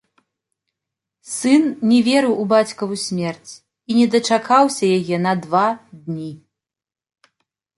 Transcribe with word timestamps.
Сын 1.35 1.63
не 1.89 1.99
верыў 2.07 2.33
у 2.43 2.45
бацькаву 2.53 2.95
смерць 3.05 3.51
і 3.59 3.91
не 3.99 4.07
дачакаўся 4.17 4.85
яе 4.97 5.17
на 5.27 5.33
два 5.45 5.65
дні. 6.07 6.31